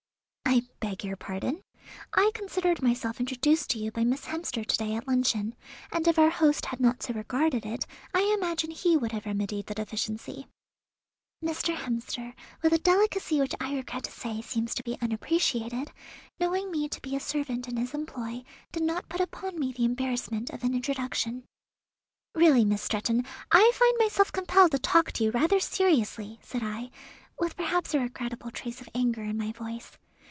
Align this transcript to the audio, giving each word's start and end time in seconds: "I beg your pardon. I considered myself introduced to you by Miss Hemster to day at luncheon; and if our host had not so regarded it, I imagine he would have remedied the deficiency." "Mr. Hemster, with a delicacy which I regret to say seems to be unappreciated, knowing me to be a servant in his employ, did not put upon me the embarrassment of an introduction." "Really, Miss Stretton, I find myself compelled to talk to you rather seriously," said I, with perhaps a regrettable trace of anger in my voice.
"I 0.53 0.63
beg 0.81 1.05
your 1.05 1.15
pardon. 1.15 1.61
I 2.13 2.29
considered 2.33 2.81
myself 2.81 3.21
introduced 3.21 3.69
to 3.69 3.79
you 3.79 3.89
by 3.91 4.03
Miss 4.03 4.25
Hemster 4.25 4.65
to 4.65 4.77
day 4.77 4.95
at 4.95 5.07
luncheon; 5.07 5.55
and 5.93 6.05
if 6.05 6.19
our 6.19 6.29
host 6.29 6.65
had 6.65 6.81
not 6.81 7.01
so 7.01 7.13
regarded 7.13 7.65
it, 7.65 7.85
I 8.13 8.23
imagine 8.37 8.71
he 8.71 8.97
would 8.97 9.13
have 9.13 9.25
remedied 9.25 9.67
the 9.67 9.73
deficiency." 9.75 10.47
"Mr. 11.41 11.73
Hemster, 11.75 12.33
with 12.61 12.73
a 12.73 12.79
delicacy 12.79 13.39
which 13.39 13.55
I 13.61 13.75
regret 13.75 14.03
to 14.03 14.11
say 14.11 14.41
seems 14.41 14.75
to 14.75 14.83
be 14.83 14.97
unappreciated, 15.01 15.91
knowing 16.39 16.69
me 16.69 16.89
to 16.89 17.01
be 17.01 17.15
a 17.15 17.19
servant 17.21 17.69
in 17.69 17.77
his 17.77 17.93
employ, 17.93 18.43
did 18.73 18.83
not 18.83 19.07
put 19.07 19.21
upon 19.21 19.57
me 19.57 19.71
the 19.71 19.85
embarrassment 19.85 20.49
of 20.49 20.65
an 20.65 20.73
introduction." 20.75 21.45
"Really, 22.35 22.65
Miss 22.65 22.81
Stretton, 22.81 23.25
I 23.51 23.71
find 23.73 23.95
myself 23.99 24.33
compelled 24.33 24.71
to 24.71 24.79
talk 24.79 25.13
to 25.13 25.23
you 25.23 25.31
rather 25.31 25.61
seriously," 25.61 26.39
said 26.43 26.61
I, 26.61 26.91
with 27.39 27.55
perhaps 27.55 27.93
a 27.93 27.99
regrettable 28.01 28.51
trace 28.51 28.81
of 28.81 28.89
anger 28.93 29.23
in 29.23 29.37
my 29.37 29.53
voice. 29.53 29.97